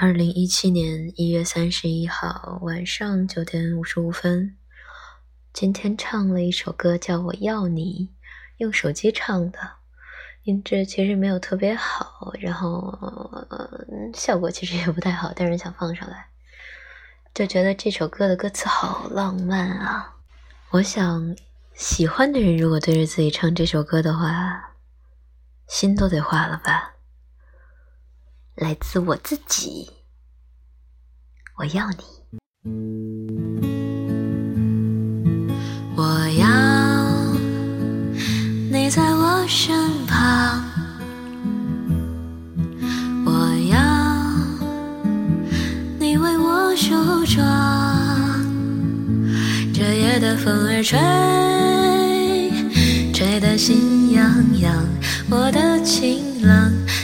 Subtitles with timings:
[0.00, 4.56] 二零一七年一月三十一号晚上九点五十五分，
[5.52, 8.08] 今天唱了一首歌，叫我要你，
[8.58, 9.58] 用手机唱的，
[10.44, 12.96] 音质其实没有特别好，然后
[14.14, 16.28] 效果其实也不太好，但是想放上来，
[17.34, 20.14] 就觉得这首歌的歌词好浪漫啊！
[20.70, 21.34] 我想，
[21.74, 24.76] 喜欢的人如果对着自己唱这首歌的话，
[25.66, 26.94] 心都得化了吧。
[28.60, 29.88] 来自我自己，
[31.58, 31.98] 我要你，
[35.96, 36.48] 我要
[38.72, 39.72] 你在我身
[40.08, 40.60] 旁，
[43.24, 43.30] 我
[43.70, 43.78] 要
[46.00, 47.46] 你为我梳妆。
[49.72, 50.98] 这夜的风儿吹，
[53.12, 54.84] 吹得心痒痒，
[55.30, 56.72] 我的情郎。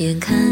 [0.00, 0.49] 眼看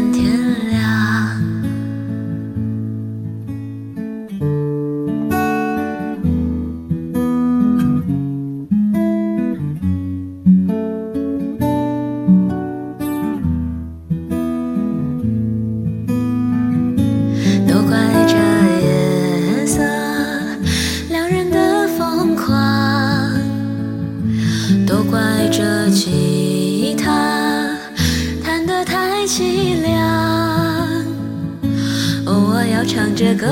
[32.79, 33.45] 要唱着歌，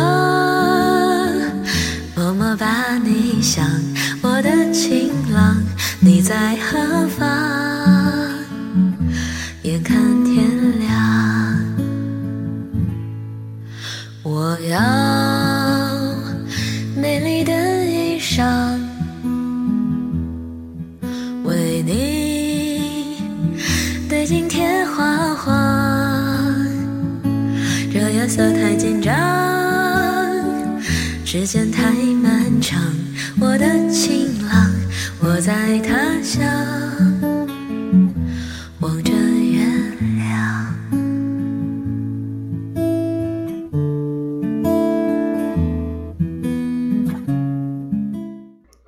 [2.16, 3.70] 默默把你想，
[4.22, 5.62] 我的情郎，
[6.00, 7.28] 你在何方？
[9.64, 10.96] 眼看天亮，
[14.24, 14.80] 我要
[16.96, 17.52] 美丽的
[17.86, 18.46] 衣裳。
[21.44, 22.17] 为你
[27.92, 29.16] 这夜色太紧张，
[31.26, 32.80] 时间太漫长。
[33.40, 34.72] 我的情郎，
[35.20, 36.46] 我在他乡
[38.80, 39.64] 望着月
[40.18, 40.76] 亮。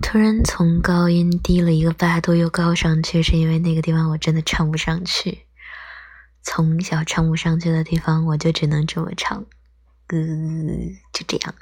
[0.02, 5.40] 突然从高音低了一个八度又高上去，是因为那个地方我真的唱不上去。
[6.42, 9.46] 从小唱不上去的地方，我就只能这么唱，
[10.08, 10.18] 呃，
[11.14, 11.56] 就这样。